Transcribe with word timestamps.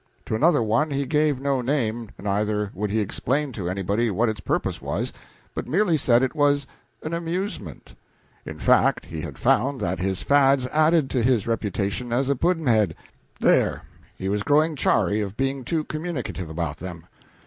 To 0.25 0.33
another 0.33 0.63
one 0.63 0.89
he 0.89 1.05
gave 1.05 1.39
no 1.39 1.61
name, 1.61 2.09
neither 2.17 2.71
would 2.73 2.89
he 2.89 3.01
explain 3.01 3.51
to 3.51 3.69
anybody 3.69 4.09
what 4.09 4.29
its 4.29 4.39
purpose 4.39 4.81
was, 4.81 5.13
but 5.53 5.67
merely 5.67 5.95
said 5.95 6.23
it 6.23 6.33
was 6.33 6.65
an 7.03 7.13
amusement. 7.13 7.93
In 8.43 8.57
fact 8.57 9.05
he 9.05 9.21
had 9.21 9.37
found 9.37 9.79
that 9.81 9.99
his 9.99 10.23
fads 10.23 10.65
added 10.69 11.07
to 11.11 11.21
his 11.21 11.45
reputation 11.45 12.11
as 12.11 12.31
a 12.31 12.35
pudd'nhead; 12.35 12.95
therefore 13.39 13.83
he 14.15 14.27
was 14.27 14.41
growing 14.41 14.75
chary 14.75 15.21
of 15.21 15.37
being 15.37 15.63
too 15.63 15.83
communicative 15.83 16.49
about 16.49 16.77
them. 16.77 17.05